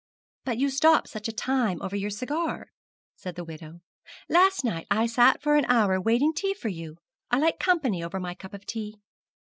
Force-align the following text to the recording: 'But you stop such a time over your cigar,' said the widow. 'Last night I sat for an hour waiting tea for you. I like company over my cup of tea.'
'But 0.45 0.57
you 0.57 0.71
stop 0.71 1.07
such 1.07 1.27
a 1.27 1.31
time 1.31 1.79
over 1.79 1.95
your 1.95 2.09
cigar,' 2.09 2.69
said 3.15 3.35
the 3.35 3.43
widow. 3.43 3.81
'Last 4.29 4.63
night 4.63 4.87
I 4.89 5.05
sat 5.05 5.43
for 5.43 5.57
an 5.57 5.65
hour 5.65 6.01
waiting 6.01 6.33
tea 6.33 6.55
for 6.55 6.69
you. 6.69 6.97
I 7.29 7.37
like 7.37 7.59
company 7.59 8.03
over 8.03 8.19
my 8.19 8.33
cup 8.33 8.55
of 8.55 8.65
tea.' 8.65 8.95